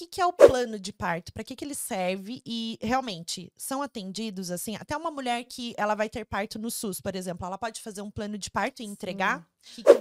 que, 0.00 0.06
que 0.06 0.20
é 0.20 0.26
o 0.26 0.32
plano 0.32 0.78
de 0.78 0.92
parto? 0.92 1.32
Para 1.32 1.44
que, 1.44 1.54
que 1.54 1.64
ele 1.64 1.74
serve? 1.74 2.42
E 2.46 2.78
realmente 2.80 3.52
são 3.56 3.82
atendidos 3.82 4.50
assim? 4.50 4.76
Até 4.76 4.96
uma 4.96 5.10
mulher 5.10 5.44
que 5.44 5.74
ela 5.76 5.94
vai 5.94 6.08
ter 6.08 6.24
parto 6.24 6.58
no 6.58 6.70
SUS, 6.70 7.00
por 7.00 7.14
exemplo, 7.14 7.46
ela 7.46 7.58
pode 7.58 7.80
fazer 7.80 8.00
um 8.00 8.10
plano 8.10 8.38
de 8.38 8.50
parto 8.50 8.80
e 8.82 8.86
entregar? 8.86 9.40
Que, 9.40 9.46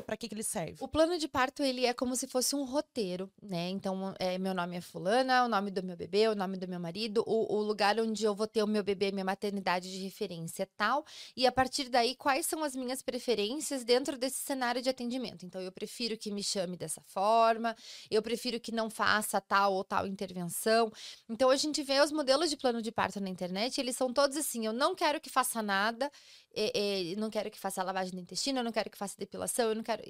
para 0.05 0.17
que, 0.17 0.27
que 0.27 0.33
ele 0.33 0.43
serve? 0.43 0.77
O 0.79 0.87
plano 0.87 1.17
de 1.17 1.27
parto, 1.27 1.61
ele 1.61 1.85
é 1.85 1.93
como 1.93 2.15
se 2.15 2.27
fosse 2.27 2.55
um 2.55 2.63
roteiro, 2.63 3.31
né? 3.41 3.69
Então, 3.69 4.15
é, 4.17 4.37
meu 4.37 4.53
nome 4.53 4.78
é 4.78 4.81
fulana, 4.81 5.46
o 5.46 5.47
nome 5.47 5.69
do 5.69 5.83
meu 5.83 5.96
bebê, 5.96 6.28
o 6.28 6.35
nome 6.35 6.57
do 6.57 6.67
meu 6.67 6.79
marido, 6.79 7.24
o, 7.28 7.55
o 7.55 7.61
lugar 7.61 7.99
onde 7.99 8.24
eu 8.24 8.33
vou 8.33 8.47
ter 8.47 8.63
o 8.63 8.67
meu 8.67 8.83
bebê, 8.83 9.11
minha 9.11 9.25
maternidade 9.25 9.92
de 9.92 9.99
referência 9.99 10.67
tal. 10.78 11.06
E 11.35 11.46
a 11.46 11.51
partir 11.51 11.89
daí, 11.89 12.15
quais 12.15 12.46
são 12.46 12.63
as 12.63 12.75
minhas 12.75 13.01
preferências 13.01 13.83
dentro 13.83 14.17
desse 14.17 14.39
cenário 14.39 14.81
de 14.81 14.89
atendimento? 14.89 15.46
Então, 15.46 15.62
eu 15.62 15.71
prefiro 15.71 16.17
que 16.17 16.31
me 16.31 16.44
chame 16.44 16.77
dessa 16.77 17.02
forma, 17.02 17.76
eu 18.09 18.21
prefiro 18.21 18.59
que 18.59 18.71
não 18.71 18.89
faça 18.89 19.39
tal 19.41 19.73
ou 19.73 19.84
tal 19.84 20.07
intervenção. 20.07 20.91
Então, 21.30 21.49
a 21.49 21.55
gente 21.55 21.84
vê 21.84 22.01
os 22.01 22.12
modelos 22.12 22.49
de 22.49 22.57
plano 22.57 22.81
de 22.81 22.91
parto 22.91 23.20
na 23.20 23.29
internet, 23.29 23.79
eles 23.79 23.95
são 23.95 24.12
todos 24.13 24.37
assim, 24.37 24.65
eu 24.65 24.73
não 24.73 24.95
quero 24.95 25.20
que 25.20 25.29
faça 25.29 25.62
nada, 25.62 26.12
não 27.17 27.30
quero 27.30 27.49
que 27.52 27.59
faça 27.59 27.84
lavagem 27.84 28.13
do 28.13 28.20
intestino, 28.20 28.59
eu 28.59 28.63
não 28.63 28.71
quero 28.71 28.90
que 28.90 28.98
faça 28.98 29.16
depilação, 29.17 29.70
eu 29.70 29.76
não 29.76 29.84
quero. 29.84 30.03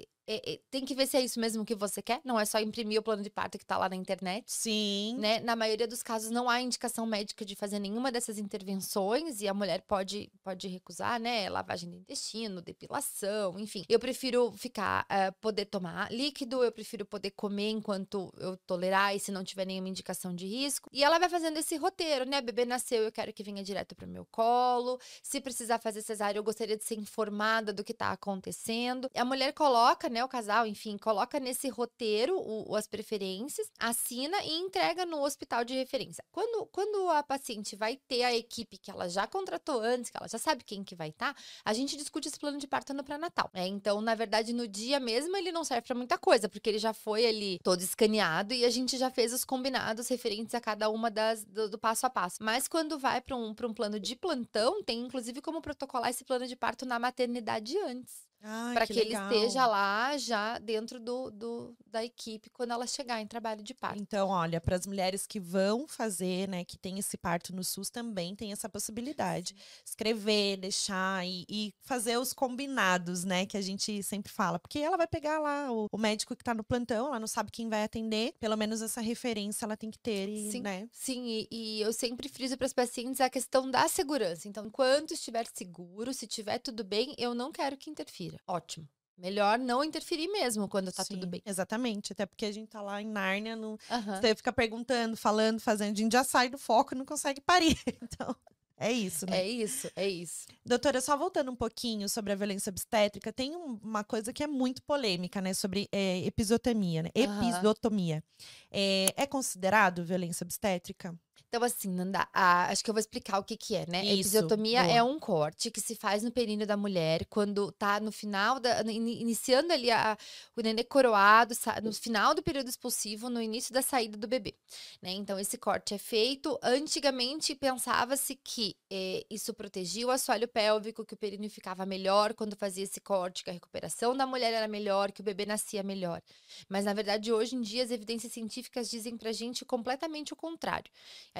Tem 0.70 0.84
que 0.84 0.94
ver 0.94 1.06
se 1.06 1.16
é 1.16 1.20
isso 1.20 1.40
mesmo 1.40 1.64
que 1.64 1.74
você 1.74 2.00
quer. 2.00 2.20
Não 2.24 2.38
é 2.38 2.44
só 2.44 2.60
imprimir 2.60 3.00
o 3.00 3.02
plano 3.02 3.22
de 3.22 3.30
parto 3.30 3.58
que 3.58 3.64
tá 3.64 3.76
lá 3.76 3.88
na 3.88 3.96
internet. 3.96 4.44
Sim. 4.46 5.16
Né? 5.18 5.40
Na 5.40 5.56
maioria 5.56 5.88
dos 5.88 6.02
casos, 6.02 6.30
não 6.30 6.48
há 6.48 6.60
indicação 6.60 7.04
médica 7.04 7.44
de 7.44 7.56
fazer 7.56 7.78
nenhuma 7.78 8.12
dessas 8.12 8.38
intervenções 8.38 9.40
e 9.40 9.48
a 9.48 9.54
mulher 9.54 9.82
pode, 9.82 10.30
pode 10.42 10.68
recusar, 10.68 11.18
né? 11.18 11.48
Lavagem 11.48 11.90
do 11.90 11.96
intestino, 11.96 12.62
depilação, 12.62 13.58
enfim. 13.58 13.84
Eu 13.88 13.98
prefiro 13.98 14.52
ficar, 14.52 15.04
uh, 15.06 15.32
poder 15.40 15.64
tomar 15.64 16.12
líquido, 16.12 16.62
eu 16.62 16.70
prefiro 16.70 17.04
poder 17.04 17.30
comer 17.32 17.70
enquanto 17.70 18.32
eu 18.38 18.56
tolerar 18.58 19.14
e 19.14 19.20
se 19.20 19.32
não 19.32 19.42
tiver 19.42 19.66
nenhuma 19.66 19.88
indicação 19.88 20.34
de 20.34 20.46
risco. 20.46 20.88
E 20.92 21.02
ela 21.02 21.18
vai 21.18 21.28
fazendo 21.28 21.58
esse 21.58 21.76
roteiro, 21.76 22.24
né? 22.24 22.40
Bebê 22.40 22.64
nasceu, 22.64 23.02
eu 23.02 23.12
quero 23.12 23.32
que 23.32 23.42
venha 23.42 23.64
direto 23.64 23.96
pro 23.96 24.06
meu 24.06 24.24
colo. 24.26 25.00
Se 25.22 25.40
precisar 25.40 25.78
fazer 25.78 26.02
cesárea, 26.02 26.29
eu 26.38 26.44
gostaria 26.44 26.76
de 26.76 26.84
ser 26.84 26.96
informada 26.96 27.72
do 27.72 27.84
que 27.84 27.92
está 27.92 28.12
acontecendo. 28.12 29.10
A 29.14 29.24
mulher 29.24 29.52
coloca, 29.52 30.08
né, 30.08 30.24
o 30.24 30.28
casal, 30.28 30.66
enfim, 30.66 30.96
coloca 30.96 31.38
nesse 31.40 31.68
roteiro 31.68 32.38
o, 32.38 32.74
as 32.76 32.86
preferências, 32.86 33.70
assina 33.78 34.42
e 34.44 34.58
entrega 34.58 35.04
no 35.06 35.22
hospital 35.22 35.64
de 35.64 35.74
referência. 35.74 36.24
Quando, 36.30 36.66
quando 36.66 37.08
a 37.10 37.22
paciente 37.22 37.76
vai 37.76 37.96
ter 37.96 38.22
a 38.22 38.34
equipe 38.34 38.78
que 38.78 38.90
ela 38.90 39.08
já 39.08 39.26
contratou 39.26 39.80
antes, 39.80 40.10
que 40.10 40.16
ela 40.16 40.28
já 40.28 40.38
sabe 40.38 40.64
quem 40.64 40.84
que 40.84 40.94
vai 40.94 41.08
estar, 41.08 41.34
tá, 41.34 41.40
a 41.64 41.72
gente 41.72 41.96
discute 41.96 42.28
esse 42.28 42.38
plano 42.38 42.58
de 42.58 42.66
parto 42.66 42.94
no 42.94 43.04
pré-natal. 43.04 43.50
Né? 43.52 43.66
Então, 43.66 44.00
na 44.00 44.14
verdade, 44.14 44.52
no 44.52 44.66
dia 44.66 45.00
mesmo 45.00 45.36
ele 45.36 45.52
não 45.52 45.64
serve 45.64 45.86
para 45.86 45.96
muita 45.96 46.18
coisa, 46.18 46.48
porque 46.48 46.68
ele 46.68 46.78
já 46.78 46.92
foi 46.92 47.26
ali 47.26 47.58
todo 47.62 47.80
escaneado 47.80 48.54
e 48.54 48.64
a 48.64 48.70
gente 48.70 48.96
já 48.96 49.10
fez 49.10 49.32
os 49.32 49.44
combinados 49.44 50.08
referentes 50.08 50.54
a 50.54 50.60
cada 50.60 50.88
uma 50.90 51.10
das 51.10 51.44
do, 51.44 51.68
do 51.68 51.78
passo 51.78 52.06
a 52.06 52.10
passo. 52.10 52.38
Mas 52.42 52.68
quando 52.68 52.98
vai 52.98 53.20
para 53.20 53.36
um, 53.36 53.50
um 53.50 53.74
plano 53.74 53.98
de 53.98 54.16
plantão, 54.16 54.82
tem 54.82 55.00
inclusive 55.00 55.40
como 55.40 55.60
protocolar 55.60 56.10
esse 56.20 56.24
plano 56.24 56.46
de 56.46 56.54
parto 56.54 56.84
na 56.84 56.98
maternidade 56.98 57.76
antes. 57.78 58.28
Para 58.40 58.86
que, 58.86 58.94
que 58.94 59.00
ele 59.00 59.14
esteja 59.14 59.66
lá 59.66 60.16
já 60.16 60.58
dentro 60.58 60.98
do, 60.98 61.30
do, 61.30 61.76
da 61.86 62.04
equipe 62.04 62.48
quando 62.50 62.72
ela 62.72 62.86
chegar 62.86 63.20
em 63.20 63.26
trabalho 63.26 63.62
de 63.62 63.74
parto. 63.74 64.00
Então, 64.00 64.28
olha, 64.28 64.60
para 64.60 64.76
as 64.76 64.86
mulheres 64.86 65.26
que 65.26 65.38
vão 65.38 65.86
fazer, 65.86 66.48
né, 66.48 66.64
que 66.64 66.78
tem 66.78 66.98
esse 66.98 67.16
parto 67.16 67.54
no 67.54 67.62
SUS, 67.62 67.90
também 67.90 68.34
tem 68.34 68.52
essa 68.52 68.68
possibilidade. 68.68 69.54
Escrever, 69.84 70.56
deixar 70.56 71.26
e, 71.26 71.44
e, 71.48 71.74
fazer 71.80 72.18
os 72.18 72.32
combinados, 72.32 73.24
né, 73.24 73.44
que 73.44 73.56
a 73.56 73.60
gente 73.60 74.02
sempre 74.02 74.32
fala. 74.32 74.58
Porque 74.58 74.78
ela 74.78 74.96
vai 74.96 75.06
pegar 75.06 75.38
lá 75.38 75.70
o, 75.70 75.86
o 75.92 75.98
médico 75.98 76.34
que 76.34 76.42
está 76.42 76.54
no 76.54 76.64
plantão, 76.64 77.08
ela 77.08 77.20
não 77.20 77.26
sabe 77.26 77.50
quem 77.50 77.68
vai 77.68 77.84
atender, 77.84 78.34
pelo 78.40 78.56
menos 78.56 78.80
essa 78.80 79.00
referência 79.00 79.64
ela 79.64 79.76
tem 79.76 79.90
que 79.90 79.98
ter, 79.98 80.28
e, 80.28 80.50
sim, 80.50 80.60
né? 80.60 80.88
Sim, 80.92 81.26
e, 81.26 81.48
e 81.50 81.80
eu 81.82 81.92
sempre 81.92 82.28
friso 82.28 82.56
para 82.56 82.66
as 82.66 82.72
pacientes 82.72 83.20
a 83.20 83.28
questão 83.28 83.70
da 83.70 83.86
segurança. 83.88 84.48
Então, 84.48 84.66
enquanto 84.66 85.12
estiver 85.12 85.46
seguro, 85.52 86.14
se 86.14 86.26
tiver 86.26 86.58
tudo 86.58 86.82
bem, 86.82 87.14
eu 87.18 87.34
não 87.34 87.52
quero 87.52 87.76
que 87.76 87.90
interfira. 87.90 88.29
Ótimo. 88.46 88.88
Melhor 89.20 89.58
não 89.58 89.84
interferir 89.84 90.28
mesmo 90.28 90.66
quando 90.66 90.90
tá 90.90 91.04
Sim, 91.04 91.14
tudo 91.14 91.26
bem. 91.26 91.42
Exatamente. 91.44 92.12
Até 92.12 92.24
porque 92.24 92.46
a 92.46 92.52
gente 92.52 92.68
tá 92.68 92.80
lá 92.80 93.02
em 93.02 93.06
Nárnia, 93.06 93.54
no... 93.54 93.72
Uhum. 93.72 94.16
você 94.20 94.34
fica 94.34 94.50
perguntando, 94.50 95.14
falando, 95.14 95.60
fazendo, 95.60 95.92
a 95.92 96.00
gente 96.00 96.12
já 96.12 96.24
sai 96.24 96.48
do 96.48 96.56
foco 96.56 96.94
e 96.94 96.98
não 96.98 97.04
consegue 97.04 97.40
parir. 97.40 97.76
Então. 98.02 98.34
É 98.82 98.90
isso, 98.90 99.26
né? 99.26 99.40
É 99.40 99.46
isso, 99.46 99.90
é 99.94 100.08
isso. 100.08 100.46
Doutora, 100.64 101.02
só 101.02 101.14
voltando 101.14 101.50
um 101.50 101.54
pouquinho 101.54 102.08
sobre 102.08 102.32
a 102.32 102.34
violência 102.34 102.70
obstétrica, 102.70 103.30
tem 103.30 103.54
uma 103.54 104.02
coisa 104.02 104.32
que 104.32 104.42
é 104.42 104.46
muito 104.46 104.82
polêmica, 104.84 105.38
né? 105.42 105.52
Sobre 105.52 105.86
é, 105.92 106.24
episiotomia, 106.24 107.02
né? 107.02 107.10
Episiotomia. 107.14 108.16
Uhum. 108.16 108.48
É, 108.70 109.12
é 109.16 109.26
considerado 109.26 110.02
violência 110.02 110.44
obstétrica? 110.44 111.14
Então, 111.50 111.64
assim, 111.64 111.88
Nanda, 111.90 112.28
a, 112.32 112.70
acho 112.70 112.84
que 112.84 112.88
eu 112.88 112.94
vou 112.94 113.00
explicar 113.00 113.40
o 113.40 113.42
que 113.42 113.56
que 113.56 113.74
é, 113.74 113.84
né? 113.88 114.04
Isso, 114.04 114.20
Episiotomia 114.20 114.84
boa. 114.84 114.94
é 114.94 115.02
um 115.02 115.18
corte 115.18 115.68
que 115.68 115.80
se 115.80 115.96
faz 115.96 116.22
no 116.22 116.30
períneo 116.30 116.64
da 116.64 116.76
mulher 116.76 117.26
quando 117.28 117.72
tá 117.72 117.98
no 117.98 118.12
final, 118.12 118.60
da, 118.60 118.82
iniciando 118.82 119.72
ali 119.72 119.90
a, 119.90 120.16
o 120.56 120.60
nenê 120.60 120.84
coroado, 120.84 121.52
no 121.82 121.92
final 121.92 122.36
do 122.36 122.42
período 122.42 122.68
expulsivo, 122.68 123.28
no 123.28 123.42
início 123.42 123.74
da 123.74 123.82
saída 123.82 124.16
do 124.16 124.28
bebê, 124.28 124.54
né? 125.02 125.10
Então, 125.10 125.40
esse 125.40 125.58
corte 125.58 125.92
é 125.92 125.98
feito. 125.98 126.56
Antigamente, 126.62 127.56
pensava-se 127.56 128.36
que 128.36 128.76
eh, 128.88 129.26
isso 129.28 129.52
protegia 129.52 130.06
o 130.06 130.12
assoalho 130.12 130.46
pélvico, 130.46 131.04
que 131.04 131.14
o 131.14 131.16
períneo 131.16 131.50
ficava 131.50 131.84
melhor 131.84 132.32
quando 132.32 132.54
fazia 132.54 132.84
esse 132.84 133.00
corte, 133.00 133.42
que 133.42 133.50
a 133.50 133.52
recuperação 133.52 134.16
da 134.16 134.24
mulher 134.24 134.52
era 134.52 134.68
melhor, 134.68 135.10
que 135.10 135.20
o 135.20 135.24
bebê 135.24 135.44
nascia 135.44 135.82
melhor. 135.82 136.22
Mas, 136.68 136.84
na 136.84 136.94
verdade, 136.94 137.32
hoje 137.32 137.56
em 137.56 137.60
dia, 137.60 137.82
as 137.82 137.90
evidências 137.90 138.32
científicas 138.32 138.88
dizem 138.88 139.16
pra 139.16 139.32
gente 139.32 139.64
completamente 139.64 140.32
o 140.32 140.36
contrário. 140.36 140.88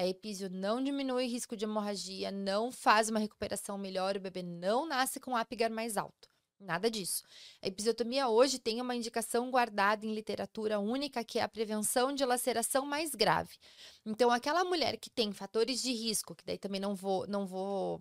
epísio 0.07 0.49
não 0.49 0.83
diminui 0.83 1.27
risco 1.27 1.55
de 1.55 1.65
hemorragia, 1.65 2.31
não 2.31 2.71
faz 2.71 3.09
uma 3.09 3.19
recuperação 3.19 3.77
melhor, 3.77 4.15
o 4.15 4.19
bebê 4.19 4.43
não 4.43 4.85
nasce 4.85 5.19
com 5.19 5.35
ápigar 5.35 5.71
mais 5.71 5.97
alto. 5.97 6.29
Nada 6.61 6.91
disso. 6.91 7.23
A 7.61 7.67
episiotomia 7.67 8.27
hoje 8.29 8.59
tem 8.59 8.79
uma 8.79 8.95
indicação 8.95 9.49
guardada 9.49 10.05
em 10.05 10.13
literatura 10.13 10.79
única, 10.79 11.23
que 11.23 11.39
é 11.39 11.41
a 11.41 11.49
prevenção 11.49 12.13
de 12.13 12.23
laceração 12.23 12.85
mais 12.85 13.15
grave. 13.15 13.57
Então, 14.05 14.29
aquela 14.29 14.63
mulher 14.63 14.97
que 14.97 15.09
tem 15.09 15.31
fatores 15.31 15.81
de 15.81 15.91
risco, 15.91 16.35
que 16.35 16.45
daí 16.45 16.59
também 16.59 16.79
não 16.79 16.93
vou, 16.93 17.25
não 17.27 17.47
vou 17.47 17.99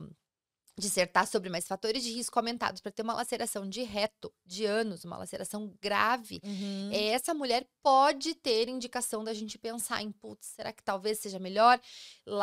dissertar 0.81 1.27
sobre 1.27 1.49
mais 1.49 1.69
fatores 1.69 2.03
de 2.03 2.11
risco 2.11 2.39
aumentados 2.39 2.81
para 2.81 2.91
ter 2.91 3.03
uma 3.03 3.15
laceração 3.15 3.69
de 3.69 3.83
reto 3.83 4.33
de 4.45 4.65
anos, 4.65 5.05
uma 5.05 5.17
laceração 5.17 5.73
grave, 5.81 6.41
uhum. 6.45 6.91
essa 6.93 7.33
mulher 7.33 7.67
pode 7.83 8.35
ter 8.35 8.69
indicação 8.69 9.23
da 9.23 9.33
gente 9.33 9.59
pensar 9.59 10.03
em, 10.03 10.11
putz, 10.11 10.49
será 10.49 10.73
que 10.73 10.83
talvez 10.83 11.19
seja 11.19 11.39
melhor 11.39 11.81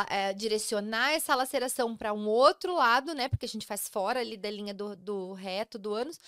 é, 0.09 0.33
direcionar 0.33 1.11
essa 1.11 1.35
laceração 1.35 1.95
para 1.95 2.13
um 2.13 2.27
outro 2.27 2.75
lado, 2.75 3.13
né? 3.13 3.27
Porque 3.27 3.45
a 3.45 3.49
gente 3.49 3.65
faz 3.65 3.87
fora 3.87 4.19
ali 4.19 4.37
da 4.37 4.49
linha 4.49 4.73
do, 4.73 4.95
do 4.95 5.33
reto 5.33 5.77
do 5.77 5.93
ânus. 5.93 6.19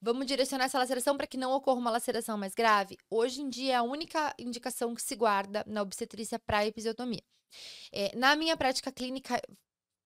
Vamos 0.00 0.26
direcionar 0.26 0.64
essa 0.64 0.78
laceração 0.78 1.16
para 1.16 1.26
que 1.26 1.36
não 1.36 1.52
ocorra 1.52 1.78
uma 1.78 1.90
laceração 1.90 2.38
mais 2.38 2.54
grave? 2.54 2.96
Hoje 3.10 3.42
em 3.42 3.48
dia 3.48 3.74
é 3.74 3.76
a 3.76 3.82
única 3.82 4.34
indicação 4.38 4.94
que 4.94 5.02
se 5.02 5.14
guarda 5.14 5.64
na 5.66 5.82
obstetrícia 5.82 6.38
para 6.38 6.66
episiotomia. 6.66 7.22
É, 7.92 8.14
na 8.16 8.36
minha 8.36 8.56
prática 8.56 8.92
clínica, 8.92 9.40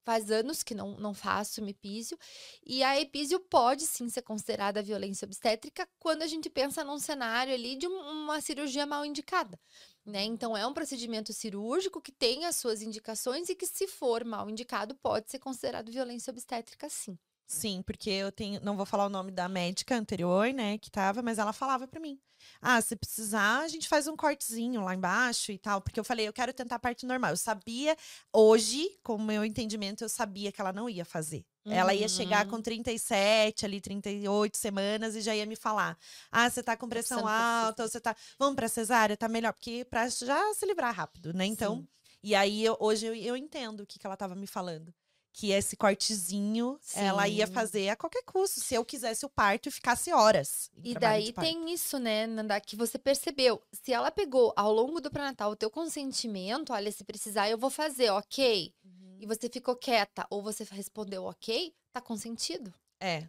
faz 0.05 0.31
anos 0.31 0.63
que 0.63 0.75
não, 0.75 0.97
não 0.99 1.15
faço 1.15 1.63
mepísio. 1.63 2.19
E 2.65 2.83
a 2.83 3.01
epísio 3.01 3.41
pode 3.41 3.87
sim 3.87 4.09
ser 4.09 4.23
considerada 4.23 4.83
violência 4.83 5.25
obstétrica 5.27 5.89
quando 5.99 6.23
a 6.23 6.27
gente 6.27 6.51
pensa 6.51 6.85
num 6.85 6.99
cenário 6.99 7.53
ali 7.55 7.77
de 7.77 7.87
uma 7.87 8.41
cirurgia 8.41 8.87
mal 8.87 9.05
indicada. 9.05 9.59
Né? 10.05 10.25
Então, 10.25 10.57
é 10.57 10.67
um 10.67 10.75
procedimento 10.75 11.33
cirúrgico 11.33 12.01
que 12.01 12.11
tem 12.11 12.45
as 12.45 12.57
suas 12.57 12.83
indicações 12.83 13.49
e 13.49 13.55
que, 13.55 13.67
se 13.67 13.87
for 13.87 14.25
mal 14.25 14.51
indicado, 14.51 14.95
pode 14.97 15.31
ser 15.31 15.39
considerado 15.39 15.93
violência 15.93 16.31
obstétrica, 16.31 16.89
sim. 16.89 17.17
Sim, 17.47 17.83
porque 17.83 18.09
eu 18.09 18.33
tenho, 18.33 18.61
não 18.63 18.77
vou 18.77 18.87
falar 18.87 19.05
o 19.07 19.09
nome 19.11 19.31
da 19.31 19.47
médica 19.49 19.95
anterior, 19.95 20.53
né, 20.55 20.79
que 20.79 20.91
tava, 20.91 21.21
mas 21.21 21.39
ela 21.39 21.53
falava 21.53 21.87
para 21.87 22.01
mim. 22.01 22.19
Ah, 22.63 22.81
se 22.81 22.97
precisar, 22.97 23.61
a 23.61 23.69
gente 23.69 23.87
faz 23.89 24.09
um 24.09 24.17
cortezinho 24.17 24.81
lá 24.83 24.95
embaixo 24.95 25.53
e 25.53 25.59
tal, 25.59 25.81
porque 25.83 26.01
eu 26.01 26.05
falei, 26.05 26.27
eu 26.27 26.33
quero 26.33 26.53
tentar 26.53 26.77
a 26.77 26.79
parte 26.79 27.05
normal. 27.07 27.31
Eu 27.31 27.37
sabia 27.37 27.95
hoje, 28.33 28.99
com 29.03 29.17
o 29.17 29.23
meu 29.23 29.45
entendimento, 29.45 30.03
eu 30.03 30.09
sabia 30.09 30.51
que 30.51 30.61
ela 30.61 30.73
não 30.73 30.89
ia 30.89 31.05
fazer. 31.05 31.45
Uhum. 31.65 31.75
Ela 31.75 31.95
ia 31.95 32.09
chegar 32.09 32.45
com 32.47 32.61
37, 32.61 33.65
ali 33.65 33.81
38 33.81 34.57
semanas 34.57 35.15
e 35.15 35.21
já 35.21 35.35
ia 35.37 35.47
me 35.47 35.55
falar: 35.57 35.97
"Ah, 36.31 36.51
você 36.51 36.63
tá 36.63 36.77
com 36.77 36.89
pressão 36.89 37.27
alta, 37.27 37.83
ou 37.85 37.89
você 37.89 38.01
tá, 38.01 38.15
vamos 38.39 38.57
para 38.57 38.69
cesárea, 38.69 39.17
tá 39.17 39.29
melhor", 39.29 39.53
porque 39.55 39.85
para 39.85 40.09
já 40.09 40.53
se 40.55 40.67
livrar 40.67 40.95
rápido, 40.95 41.33
né? 41.33 41.47
Então, 41.47 41.81
Sim. 41.81 41.89
e 42.23 42.35
aí 42.35 42.65
eu, 42.65 42.77
hoje 42.81 43.07
eu, 43.07 43.15
eu 43.15 43.37
entendo 43.37 43.81
o 43.83 43.87
que 43.87 43.99
que 43.99 44.07
ela 44.07 44.17
tava 44.17 44.35
me 44.35 44.47
falando 44.47 44.93
que 45.33 45.51
esse 45.51 45.77
cortezinho 45.77 46.79
Sim. 46.81 47.01
ela 47.01 47.27
ia 47.27 47.47
fazer 47.47 47.89
a 47.89 47.97
qualquer 47.97 48.23
custo, 48.25 48.61
se 48.61 48.75
eu 48.75 48.85
quisesse 48.85 49.25
o 49.25 49.29
parto 49.29 49.69
e 49.69 49.73
ficasse 49.73 50.13
horas. 50.13 50.71
E 50.85 50.95
daí 50.95 51.33
tem 51.33 51.73
isso, 51.73 51.99
né, 51.99 52.27
Nanda, 52.27 52.61
que 52.61 52.77
você 52.77 52.99
percebeu. 52.99 53.63
Se 53.73 53.93
ela 53.93 54.11
pegou 54.11 54.53
ao 54.57 54.73
longo 54.73 55.01
do 55.01 55.11
pré-natal 55.11 55.51
o 55.51 55.57
teu 55.57 55.71
consentimento, 55.71 56.73
olha, 56.73 56.93
se 56.93 57.05
precisar 57.05 57.49
eu 57.49 57.59
vou 57.59 57.71
fazer, 57.71 58.11
ok? 58.11 58.75
Uhum. 58.85 59.17
E 59.21 59.27
você 59.27 59.49
ficou 59.49 59.75
quieta 59.75 60.27
ou 60.29 60.43
você 60.43 60.65
respondeu 60.71 61.25
ok, 61.25 61.75
tá 61.93 62.01
consentido. 62.01 62.73
É. 63.01 63.27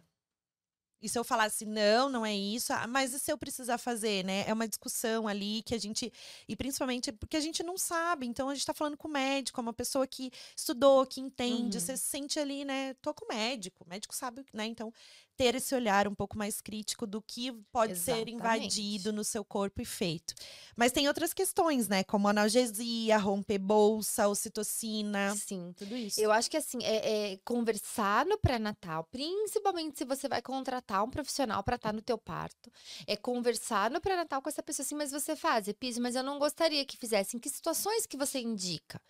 E 1.04 1.08
se 1.10 1.18
eu 1.18 1.22
falasse, 1.22 1.66
não, 1.66 2.08
não 2.08 2.24
é 2.24 2.34
isso, 2.34 2.72
ah, 2.72 2.86
mas 2.86 3.12
e 3.12 3.20
se 3.20 3.30
eu 3.30 3.36
precisar 3.36 3.76
fazer, 3.76 4.24
né? 4.24 4.42
É 4.46 4.54
uma 4.54 4.66
discussão 4.66 5.28
ali 5.28 5.62
que 5.62 5.74
a 5.74 5.78
gente. 5.78 6.10
E 6.48 6.56
principalmente 6.56 7.12
porque 7.12 7.36
a 7.36 7.40
gente 7.40 7.62
não 7.62 7.76
sabe. 7.76 8.26
Então 8.26 8.48
a 8.48 8.54
gente 8.54 8.64
tá 8.64 8.72
falando 8.72 8.96
com 8.96 9.06
o 9.06 9.10
médico, 9.10 9.60
uma 9.60 9.74
pessoa 9.74 10.06
que 10.06 10.30
estudou, 10.56 11.04
que 11.04 11.20
entende. 11.20 11.76
Uhum. 11.76 11.84
Você 11.84 11.94
se 11.94 12.04
sente 12.04 12.40
ali, 12.40 12.64
né? 12.64 12.94
Tô 13.02 13.12
com 13.12 13.26
o 13.26 13.28
médico, 13.28 13.84
o 13.84 13.88
médico 13.88 14.14
sabe, 14.14 14.46
né? 14.50 14.64
Então 14.64 14.90
ter 15.36 15.54
esse 15.54 15.74
olhar 15.74 16.06
um 16.06 16.14
pouco 16.14 16.36
mais 16.38 16.60
crítico 16.60 17.06
do 17.06 17.20
que 17.20 17.52
pode 17.72 17.92
Exatamente. 17.92 18.30
ser 18.30 18.34
invadido 18.34 19.12
no 19.12 19.24
seu 19.24 19.44
corpo 19.44 19.82
e 19.82 19.84
feito. 19.84 20.34
Mas 20.76 20.92
tem 20.92 21.08
outras 21.08 21.32
questões, 21.32 21.88
né? 21.88 22.04
Como 22.04 22.28
analgesia, 22.28 23.18
romper 23.18 23.58
bolsa, 23.58 24.28
ocitocina. 24.28 25.34
Sim, 25.36 25.72
tudo 25.76 25.96
isso. 25.96 26.20
Eu 26.20 26.30
acho 26.30 26.50
que 26.50 26.56
assim, 26.56 26.78
é, 26.82 27.32
é 27.32 27.36
conversar 27.44 28.24
no 28.26 28.38
pré-natal, 28.38 29.04
principalmente 29.10 29.98
se 29.98 30.04
você 30.04 30.28
vai 30.28 30.42
contratar 30.42 31.04
um 31.04 31.10
profissional 31.10 31.62
para 31.62 31.76
estar 31.76 31.90
tá 31.90 31.92
no 31.92 32.02
teu 32.02 32.18
parto, 32.18 32.70
é 33.06 33.16
conversar 33.16 33.90
no 33.90 34.00
pré-natal 34.00 34.40
com 34.40 34.48
essa 34.48 34.62
pessoa 34.62 34.84
assim, 34.84 34.94
mas 34.94 35.10
você 35.10 35.34
faz, 35.34 35.68
Episo, 35.68 36.00
mas 36.00 36.14
eu 36.14 36.22
não 36.22 36.38
gostaria 36.38 36.84
que 36.84 36.96
fizesse. 36.96 37.36
Em 37.36 37.40
que 37.40 37.48
situações 37.48 38.06
que 38.06 38.16
você 38.16 38.40
indica? 38.40 39.00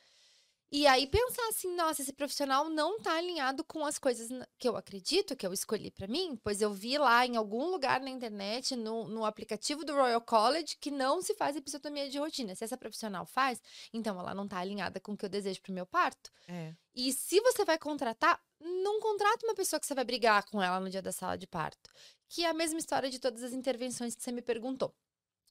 E 0.72 0.87
aí 0.87 1.06
pensar 1.06 1.49
assim, 1.49 1.75
nossa, 1.76 2.02
esse 2.02 2.12
profissional 2.12 2.69
não 2.69 2.99
tá 2.99 3.16
alinhado 3.16 3.62
com 3.62 3.84
as 3.84 3.99
coisas 3.99 4.28
que 4.58 4.69
eu 4.69 4.76
acredito 4.76 5.37
que 5.37 5.46
eu 5.46 5.52
escolhi 5.52 5.90
para 5.90 6.08
mim, 6.08 6.37
pois 6.43 6.61
eu 6.61 6.72
vi 6.72 6.99
lá 6.99 7.25
em 7.25 7.37
algum 7.37 7.66
lugar 7.66 8.00
na 8.00 8.11
internet, 8.11 8.75
no, 8.75 9.06
no 9.06 9.25
aplicativo 9.25 9.84
do 9.84 9.94
Royal 9.94 10.20
College, 10.20 10.76
que 10.81 10.90
não 10.90 11.22
se 11.22 11.34
faz 11.34 11.55
episiotomia 11.55 12.08
de 12.08 12.19
rotina. 12.19 12.55
Se 12.55 12.64
essa 12.64 12.76
profissional 12.76 13.25
faz, 13.25 13.62
então 13.93 14.19
ela 14.19 14.34
não 14.34 14.49
tá 14.49 14.58
alinhada 14.58 14.99
com 14.99 15.12
o 15.12 15.16
que 15.16 15.25
eu 15.25 15.28
desejo 15.28 15.61
pro 15.62 15.72
meu 15.72 15.87
parto. 15.87 16.31
É. 16.49 16.75
E 16.94 17.12
se 17.12 17.40
você 17.40 17.64
vai 17.64 17.78
contratar, 17.78 18.40
não 18.60 18.99
contrata 19.00 19.46
uma 19.46 19.55
pessoa 19.55 19.78
que 19.78 19.87
você 19.87 19.94
vai 19.94 20.05
brigar 20.05 20.44
com 20.44 20.62
ela 20.62 20.81
no 20.81 20.90
dia 20.90 21.02
da 21.02 21.12
sala 21.12 21.37
de 21.37 21.46
parto. 21.46 21.90
Que 22.28 22.44
é 22.44 22.49
a 22.49 22.55
mesma 22.55 22.78
história 22.78 23.10
de 23.10 23.20
todas 23.20 23.43
as 23.43 23.52
intervenções 23.52 24.14
que 24.14 24.22
você 24.22 24.32
me 24.32 24.43
perguntou. 24.43 24.94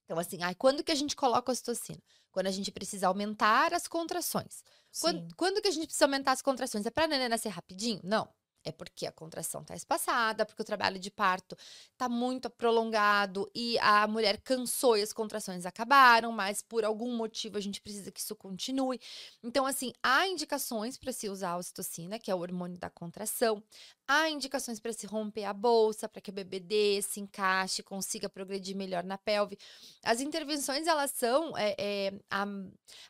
Então, 0.04 0.20
assim, 0.20 0.42
ai, 0.42 0.56
quando 0.56 0.84
que 0.84 0.92
a 0.92 0.96
gente 0.96 1.16
coloca 1.16 1.52
a 1.52 1.54
ocitocina? 1.54 2.02
Quando 2.32 2.48
a 2.48 2.52
gente 2.52 2.72
precisa 2.72 3.08
aumentar 3.08 3.74
as 3.74 3.88
contrações. 3.88 4.64
Quando, 5.00 5.36
quando, 5.36 5.62
que 5.62 5.68
a 5.68 5.72
gente 5.72 5.86
precisa 5.86 6.06
aumentar 6.06 6.34
as 6.34 6.42
contrações? 6.42 6.86
É 6.86 6.92
para 6.92 7.06
a 7.06 7.08
neném 7.08 7.30
nascer 7.30 7.50
rapidinho? 7.50 8.00
Não. 8.04 8.30
É 8.66 8.72
porque 8.72 9.06
a 9.06 9.12
contração 9.12 9.62
está 9.62 9.76
espaçada, 9.76 10.46
porque 10.46 10.62
o 10.62 10.66
trabalho 10.66 10.98
de 10.98 11.12
parto 11.12 11.56
está 11.92 12.08
muito 12.08 12.50
prolongado 12.50 13.50
e 13.54 13.78
a 13.80 14.08
mulher 14.08 14.40
cansou 14.42 14.98
e 14.98 15.02
as 15.02 15.12
contrações 15.12 15.66
acabaram, 15.66 16.32
mas 16.32 16.62
por 16.62 16.86
algum 16.86 17.14
motivo 17.14 17.58
a 17.58 17.62
gente 17.62 17.82
precisa 17.82 18.10
que 18.10 18.22
isso 18.22 18.36
continue. 18.36 19.00
Então, 19.44 19.66
assim, 19.66 19.92
há 20.02 20.26
indicações 20.28 20.98
para 20.98 21.12
se 21.12 21.28
usar 21.28 21.52
a 21.52 21.58
ocitocina, 21.58 22.18
que 22.18 22.32
é 22.32 22.36
o 22.36 22.40
hormônio 22.40 22.78
da 22.78 22.90
contração. 22.90 23.62
Há 24.08 24.30
indicações 24.30 24.80
para 24.80 24.92
se 24.92 25.06
romper 25.06 25.46
a 25.46 25.54
bolsa, 25.54 26.10
para 26.10 26.22
que 26.22 26.30
o 26.30 26.34
bebê 26.34 27.02
se 27.02 27.22
encaixe, 27.22 27.82
consiga 27.82 28.28
progredir 28.28 28.76
melhor 28.76 29.04
na 29.04 29.18
pelve. 29.18 29.58
As 30.04 30.20
intervenções, 30.20 30.88
elas 30.88 31.12
são. 31.12 31.58
É, 31.58 31.76
é, 31.78 32.14
a, 32.30 32.46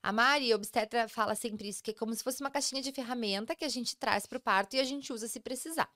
a 0.04 0.12
Mari, 0.12 0.51
a 0.51 0.56
obstetra, 0.56 1.07
fala 1.07 1.34
sempre 1.34 1.68
isso, 1.68 1.81
que 1.81 1.92
é 1.92 1.94
como 1.94 2.13
se 2.13 2.24
fosse 2.24 2.42
uma 2.42 2.51
caixinha 2.51 2.81
de 2.81 2.92
ferramenta 2.92 3.56
que 3.56 3.66
a 3.66 3.69
gente 3.69 3.95
traz 3.98 4.25
para 4.25 4.38
o 4.38 4.42
parto 4.42 4.75
e 4.75 4.80
a 4.80 4.84
gente 4.84 5.12
usa 5.12 5.28
se 5.28 5.40
precisar. 5.40 5.90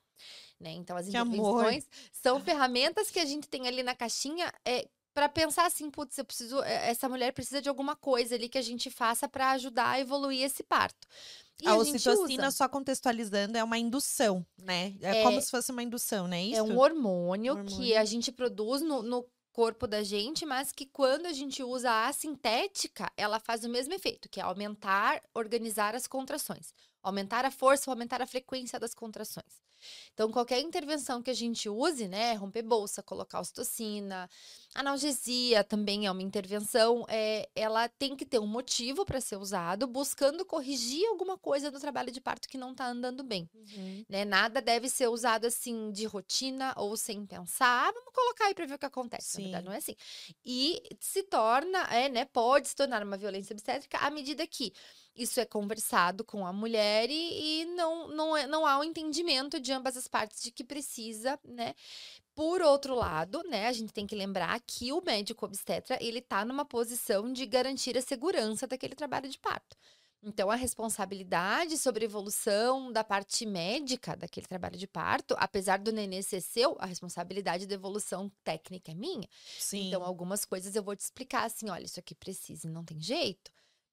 Né? 0.58 0.72
Então, 0.72 0.96
as 0.96 1.06
intervenções 1.06 1.88
são 2.12 2.40
ferramentas 2.40 3.10
que 3.10 3.20
a 3.20 3.24
gente 3.24 3.48
tem 3.48 3.68
ali 3.68 3.82
na 3.82 3.94
caixinha 3.94 4.52
é, 4.64 4.88
para 5.18 5.28
pensar 5.28 5.66
assim, 5.66 5.90
putz, 5.90 6.16
eu 6.16 6.24
preciso, 6.24 6.62
é, 6.62 6.90
essa 6.90 7.08
mulher 7.08 7.32
precisa 7.32 7.60
de 7.60 7.68
alguma 7.68 7.96
coisa 7.96 8.36
ali 8.36 8.48
que 8.48 8.56
a 8.56 8.62
gente 8.62 8.88
faça 8.88 9.28
para 9.28 9.50
ajudar 9.50 9.90
a 9.90 10.00
evoluir 10.00 10.44
esse 10.44 10.62
parto. 10.62 11.08
E 11.60 11.66
a, 11.66 11.72
a 11.72 11.76
ocitocina, 11.76 12.52
só 12.52 12.68
contextualizando, 12.68 13.58
é 13.58 13.64
uma 13.64 13.76
indução, 13.76 14.46
né? 14.56 14.94
É, 15.02 15.18
é, 15.18 15.22
como 15.24 15.40
se 15.40 15.50
fosse 15.50 15.72
uma 15.72 15.82
indução, 15.82 16.28
né? 16.28 16.52
É 16.52 16.62
um 16.62 16.78
hormônio, 16.78 17.54
hormônio, 17.54 17.76
que 17.76 17.96
a 17.96 18.04
gente 18.04 18.30
produz 18.30 18.80
no, 18.80 19.02
no 19.02 19.26
corpo 19.50 19.88
da 19.88 20.04
gente, 20.04 20.46
mas 20.46 20.70
que 20.70 20.86
quando 20.86 21.26
a 21.26 21.32
gente 21.32 21.64
usa 21.64 22.06
a 22.06 22.12
sintética, 22.12 23.10
ela 23.16 23.40
faz 23.40 23.64
o 23.64 23.68
mesmo 23.68 23.92
efeito, 23.92 24.28
que 24.28 24.38
é 24.38 24.44
aumentar, 24.44 25.20
organizar 25.34 25.96
as 25.96 26.06
contrações. 26.06 26.72
Aumentar 27.02 27.44
a 27.44 27.50
força, 27.50 27.90
aumentar 27.90 28.22
a 28.22 28.26
frequência 28.26 28.78
das 28.78 28.94
contrações. 28.94 29.66
Então, 30.12 30.30
qualquer 30.30 30.60
intervenção 30.60 31.22
que 31.22 31.30
a 31.30 31.34
gente 31.34 31.68
use, 31.68 32.08
né, 32.08 32.34
romper 32.34 32.62
bolsa, 32.62 33.02
colocar 33.02 33.40
ocitocina, 33.40 34.28
analgesia 34.74 35.64
também 35.64 36.06
é 36.06 36.10
uma 36.10 36.22
intervenção, 36.22 37.04
é, 37.08 37.48
ela 37.54 37.88
tem 37.88 38.14
que 38.14 38.24
ter 38.24 38.38
um 38.38 38.46
motivo 38.46 39.04
para 39.04 39.20
ser 39.20 39.36
usado, 39.36 39.86
buscando 39.86 40.44
corrigir 40.44 41.06
alguma 41.08 41.36
coisa 41.38 41.70
do 41.70 41.80
trabalho 41.80 42.10
de 42.10 42.20
parto 42.20 42.48
que 42.48 42.58
não 42.58 42.72
está 42.72 42.86
andando 42.86 43.22
bem. 43.22 43.48
Uhum. 43.54 44.04
Né? 44.08 44.24
Nada 44.24 44.60
deve 44.60 44.88
ser 44.88 45.08
usado 45.08 45.46
assim 45.46 45.90
de 45.90 46.04
rotina 46.04 46.74
ou 46.76 46.96
sem 46.96 47.24
pensar, 47.26 47.88
ah, 47.88 47.92
vamos 47.92 48.12
colocar 48.12 48.46
aí 48.46 48.54
para 48.54 48.66
ver 48.66 48.74
o 48.74 48.78
que 48.78 48.86
acontece. 48.86 49.36
Sim. 49.36 49.38
Na 49.38 49.44
verdade, 49.44 49.66
não 49.66 49.72
é 49.72 49.78
assim. 49.78 49.96
E 50.44 50.80
se 51.00 51.22
torna, 51.24 51.82
é, 51.92 52.08
né, 52.08 52.24
pode 52.24 52.68
se 52.68 52.76
tornar 52.76 53.02
uma 53.02 53.16
violência 53.16 53.52
obstétrica 53.52 53.98
à 53.98 54.10
medida 54.10 54.46
que 54.46 54.72
isso 55.18 55.40
é 55.40 55.44
conversado 55.44 56.24
com 56.24 56.46
a 56.46 56.52
mulher 56.52 57.10
e, 57.10 57.62
e 57.62 57.64
não, 57.74 58.08
não, 58.08 58.36
é, 58.36 58.46
não 58.46 58.64
há 58.64 58.78
um 58.78 58.84
entendimento 58.84 59.58
de 59.58 59.72
ambas 59.72 59.96
as 59.96 60.06
partes 60.06 60.40
de 60.40 60.52
que 60.52 60.62
precisa, 60.62 61.38
né? 61.44 61.74
Por 62.38 62.62
outro 62.62 62.94
lado, 62.94 63.42
né, 63.50 63.66
a 63.66 63.72
gente 63.72 63.92
tem 63.92 64.06
que 64.06 64.14
lembrar 64.14 64.60
que 64.64 64.92
o 64.92 65.02
médico 65.04 65.44
obstetra, 65.44 65.98
ele 66.00 66.20
tá 66.20 66.44
numa 66.44 66.64
posição 66.64 67.32
de 67.32 67.44
garantir 67.44 67.98
a 67.98 68.00
segurança 68.00 68.64
daquele 68.64 68.94
trabalho 68.94 69.28
de 69.28 69.36
parto. 69.36 69.76
Então, 70.22 70.48
a 70.48 70.54
responsabilidade 70.54 71.76
sobre 71.76 72.04
a 72.04 72.06
evolução 72.06 72.92
da 72.92 73.02
parte 73.02 73.44
médica 73.44 74.16
daquele 74.16 74.46
trabalho 74.46 74.76
de 74.78 74.86
parto, 74.86 75.34
apesar 75.36 75.80
do 75.80 75.90
nenê 75.90 76.22
ser 76.22 76.40
seu, 76.40 76.76
a 76.78 76.86
responsabilidade 76.86 77.66
da 77.66 77.74
evolução 77.74 78.30
técnica 78.44 78.92
é 78.92 78.94
minha. 78.94 79.24
Então, 79.24 79.30
Sim. 79.58 79.88
Então, 79.88 80.04
algumas 80.04 80.44
coisas 80.44 80.76
eu 80.76 80.82
vou 80.84 80.94
te 80.94 81.00
explicar 81.00 81.44
assim: 81.44 81.68
olha, 81.68 81.86
isso 81.86 81.98
aqui 81.98 82.14
precisa 82.14 82.68
e 82.68 82.70
não 82.70 82.84
tem 82.84 83.00
jeito. 83.00 83.50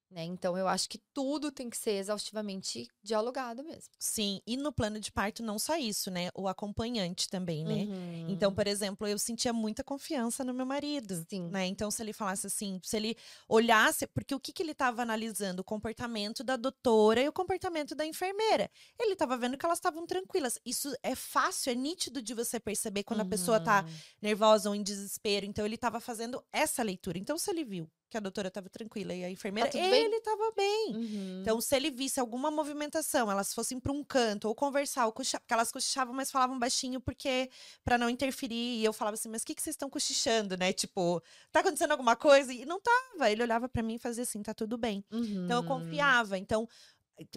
Né? 0.10 0.24
Então, 0.24 0.58
eu 0.58 0.68
acho 0.68 0.88
que 0.88 1.00
tudo 1.14 1.52
tem 1.52 1.70
que 1.70 1.78
ser 1.78 1.92
exaustivamente 1.92 2.88
dialogado 3.04 3.64
mesmo. 3.64 3.92
Sim, 3.98 4.40
e 4.46 4.56
no 4.56 4.72
plano 4.72 5.00
de 5.00 5.12
parto, 5.12 5.44
não 5.44 5.58
só 5.58 5.76
isso, 5.78 6.12
né? 6.12 6.30
O 6.34 6.48
acompanhante 6.48 7.28
também, 7.28 7.66
né? 7.66 7.84
Uhum. 7.84 8.30
Então, 8.30 8.54
por 8.54 8.68
exemplo, 8.68 9.08
eu 9.08 9.18
sentia 9.18 9.52
muita 9.52 9.84
confiança 9.84 10.44
no 10.44 10.54
meu 10.54 10.66
marido. 10.66 11.26
Sim. 11.28 11.50
Né? 11.50 11.66
Então, 11.66 11.90
se 11.90 12.02
ele 12.02 12.14
falasse 12.14 12.48
assim, 12.48 12.80
se 12.84 12.96
ele 12.96 13.18
olhasse, 13.50 14.06
porque 14.08 14.34
o 14.34 14.40
que, 14.40 14.54
que 14.54 14.62
ele 14.62 14.72
estava 14.72 15.02
analisando? 15.02 15.62
O 15.62 15.66
comportamento 15.66 16.44
da 16.44 16.56
doutora 16.56 17.22
e 17.22 17.28
o 17.28 17.34
comportamento 17.34 17.96
da 17.96 18.06
enfermeira. 18.06 18.70
Ele 19.00 19.14
estava 19.14 19.36
vendo 19.36 19.58
que 19.58 19.66
elas 19.66 19.80
estavam 19.80 20.06
tranquilas. 20.06 20.60
Isso 20.66 20.96
é 21.02 21.16
fácil, 21.16 21.72
é 21.72 21.76
nítido 21.76 22.22
de 22.22 22.34
você 22.34 22.60
perceber 22.60 23.04
quando 23.04 23.22
uhum. 23.22 23.26
a 23.26 23.30
pessoa 23.30 23.60
tá 23.60 23.84
uhum. 23.84 23.94
nervosa 24.22 24.70
ou 24.70 24.76
em 24.76 24.84
desespero. 24.84 25.46
Então, 25.46 25.66
ele 25.66 25.76
estava 25.76 26.00
fazendo 26.00 26.44
essa 26.54 26.84
leitura. 26.84 27.18
Então, 27.18 27.38
se 27.38 27.50
ele 27.50 27.66
viu 27.66 27.90
que 28.10 28.18
a 28.18 28.20
doutora 28.20 28.48
estava 28.48 28.70
tranquila 28.70 29.14
e 29.14 29.24
a 29.24 29.30
enfermeira, 29.30 29.70
tá 29.70 29.78
ele 29.78 30.16
estava 30.16 30.52
bem. 30.56 30.96
Uhum. 30.96 31.42
Então, 31.42 31.60
se 31.60 31.76
ele 31.76 31.92
visse 31.92 32.20
alguma 32.20 32.52
movimentação, 32.52 33.32
elas 33.32 33.54
fossem 33.54 33.80
para 33.80 33.92
um 33.92 34.04
canto 34.04 34.48
ou 34.48 34.56
conversar, 34.56 35.06
ou 35.06 35.12
cochichar, 35.12 35.42
porque 35.42 35.54
elas 35.54 35.72
cochichavam, 35.72 36.14
mas 36.14 36.32
falavam 36.32 36.58
baixinho 36.58 37.02
porque 37.02 37.50
para 37.84 37.98
não 37.98 38.10
interferir. 38.10 38.80
E 38.80 38.86
eu 38.86 38.94
falava 38.94 39.16
assim: 39.16 39.30
"Mas 39.30 39.42
o 39.42 39.46
que 39.46 39.56
que 39.56 39.62
vocês 39.62 39.74
estão 39.74 39.90
cochichando, 39.90 40.58
né? 40.58 40.72
Tipo, 40.72 41.22
tá 41.52 41.60
acontecendo 41.62 41.92
alguma 41.92 42.16
coisa?" 42.16 42.54
E 42.54 42.66
não 42.66 42.80
tava. 42.80 43.30
Ele 43.32 43.44
olhava 43.44 43.68
para 43.68 43.84
mim 43.84 43.96
e 43.96 44.00
fazia 44.00 44.24
assim: 44.24 44.42
"Tá 44.42 44.54
tudo 44.54 44.78
bem". 44.78 45.04
Uhum. 45.12 45.46
Então 45.46 45.58
eu 45.58 45.64
confiava. 45.64 46.38
Então, 46.38 46.68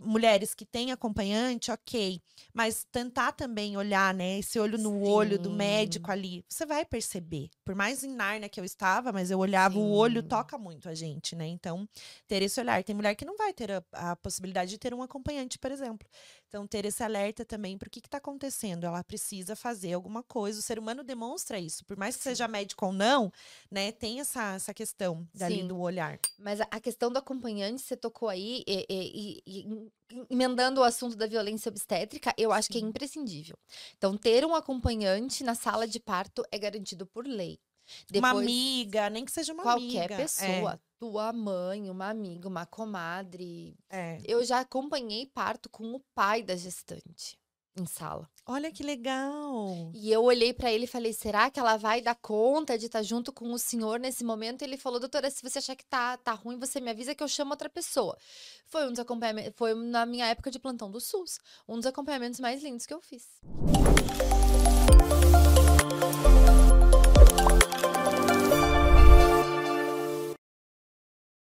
mulheres 0.02 0.54
que 0.54 0.64
têm 0.64 0.90
acompanhante, 0.90 1.70
ok. 1.70 2.20
Mas 2.52 2.86
tentar 2.90 3.32
também 3.32 3.76
olhar, 3.76 4.12
né? 4.12 4.38
Esse 4.38 4.58
olho 4.58 4.76
no 4.76 4.90
Sim. 4.90 5.10
olho 5.10 5.38
do 5.38 5.50
médico 5.50 6.10
ali. 6.10 6.44
Você 6.48 6.66
vai 6.66 6.84
perceber. 6.84 7.48
Por 7.64 7.74
mais 7.74 8.02
em 8.02 8.12
Narnia 8.12 8.48
que 8.48 8.58
eu 8.58 8.64
estava, 8.64 9.12
mas 9.12 9.30
eu 9.30 9.38
olhava, 9.38 9.74
Sim. 9.74 9.80
o 9.80 9.90
olho 9.90 10.22
toca 10.22 10.58
muito 10.58 10.88
a 10.88 10.94
gente, 10.94 11.36
né? 11.36 11.46
Então, 11.46 11.88
ter 12.26 12.42
esse 12.42 12.60
olhar. 12.60 12.82
Tem 12.82 12.94
mulher 12.94 13.14
que 13.14 13.24
não 13.24 13.36
vai 13.36 13.52
ter 13.52 13.70
a, 13.70 13.82
a 13.92 14.16
possibilidade 14.16 14.70
de 14.70 14.78
ter 14.78 14.92
um 14.92 15.02
acompanhante, 15.02 15.58
por 15.58 15.70
exemplo. 15.70 16.08
Então, 16.48 16.66
ter 16.66 16.84
esse 16.84 17.02
alerta 17.02 17.44
também 17.44 17.78
para 17.78 17.86
o 17.86 17.90
que 17.90 18.00
está 18.00 18.18
acontecendo. 18.18 18.84
Ela 18.84 19.04
precisa 19.04 19.54
fazer 19.54 19.92
alguma 19.92 20.22
coisa. 20.22 20.58
O 20.58 20.62
ser 20.62 20.78
humano 20.78 21.04
demonstra 21.04 21.58
isso. 21.60 21.84
Por 21.84 21.96
mais 21.96 22.16
que 22.16 22.22
Sim. 22.22 22.30
seja 22.30 22.48
médico 22.48 22.86
ou 22.86 22.92
não, 22.92 23.32
né? 23.70 23.92
Tem 23.92 24.20
essa, 24.20 24.54
essa 24.54 24.74
questão 24.74 25.28
dali 25.32 25.62
do 25.62 25.78
olhar. 25.78 26.18
Mas 26.38 26.60
a 26.60 26.80
questão 26.80 27.12
do 27.12 27.18
acompanhante, 27.18 27.82
você 27.82 27.96
tocou 27.96 28.28
aí, 28.28 28.64
e, 28.66 28.86
e, 28.88 29.42
e, 29.46 29.67
emendando 30.30 30.80
o 30.80 30.84
assunto 30.84 31.16
da 31.16 31.26
violência 31.26 31.68
obstétrica, 31.68 32.34
eu 32.36 32.52
acho 32.52 32.66
Sim. 32.66 32.72
que 32.72 32.78
é 32.78 32.88
imprescindível. 32.88 33.56
Então, 33.96 34.16
ter 34.16 34.44
um 34.44 34.54
acompanhante 34.54 35.44
na 35.44 35.54
sala 35.54 35.86
de 35.86 36.00
parto 36.00 36.44
é 36.50 36.58
garantido 36.58 37.06
por 37.06 37.26
lei. 37.26 37.58
Depois, 38.10 38.32
uma 38.32 38.42
amiga, 38.42 39.08
nem 39.08 39.24
que 39.24 39.32
seja 39.32 39.52
uma 39.52 39.62
qualquer 39.62 39.82
amiga. 39.82 39.98
Qualquer 40.08 40.16
pessoa. 40.16 40.74
É. 40.74 40.80
Tua 40.98 41.32
mãe, 41.32 41.88
uma 41.88 42.08
amiga, 42.08 42.48
uma 42.48 42.66
comadre. 42.66 43.76
É. 43.88 44.20
Eu 44.24 44.44
já 44.44 44.60
acompanhei 44.60 45.26
parto 45.26 45.68
com 45.70 45.94
o 45.94 46.00
pai 46.14 46.42
da 46.42 46.56
gestante 46.56 47.38
em 47.78 47.86
sala. 47.86 48.28
Olha 48.46 48.72
que 48.72 48.82
legal! 48.82 49.90
E 49.94 50.10
eu 50.10 50.22
olhei 50.22 50.54
para 50.54 50.72
ele 50.72 50.84
e 50.84 50.88
falei: 50.88 51.12
será 51.12 51.50
que 51.50 51.60
ela 51.60 51.76
vai 51.76 52.00
dar 52.00 52.14
conta 52.14 52.78
de 52.78 52.86
estar 52.86 53.00
tá 53.00 53.02
junto 53.02 53.32
com 53.32 53.52
o 53.52 53.58
senhor 53.58 54.00
nesse 54.00 54.24
momento? 54.24 54.62
E 54.62 54.64
ele 54.64 54.76
falou: 54.76 54.98
doutora, 54.98 55.30
se 55.30 55.42
você 55.42 55.58
achar 55.58 55.76
que 55.76 55.84
tá, 55.84 56.16
tá 56.16 56.32
ruim, 56.32 56.58
você 56.58 56.80
me 56.80 56.90
avisa 56.90 57.14
que 57.14 57.22
eu 57.22 57.28
chamo 57.28 57.50
outra 57.50 57.68
pessoa. 57.68 58.16
Foi 58.66 58.86
um 58.86 58.90
dos 58.90 59.00
acompanhamentos, 59.00 59.52
foi 59.56 59.74
na 59.74 60.06
minha 60.06 60.26
época 60.26 60.50
de 60.50 60.58
plantão 60.58 60.90
do 60.90 61.00
SUS, 61.00 61.38
um 61.68 61.76
dos 61.76 61.86
acompanhamentos 61.86 62.40
mais 62.40 62.62
lindos 62.62 62.86
que 62.86 62.94
eu 62.94 63.00
fiz. 63.00 63.26